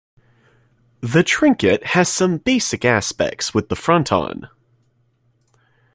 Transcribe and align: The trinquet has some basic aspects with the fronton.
The 1.01 1.23
trinquet 1.23 1.83
has 1.83 2.09
some 2.09 2.39
basic 2.39 2.83
aspects 2.83 3.53
with 3.53 3.69
the 3.69 3.75
fronton. 3.75 4.47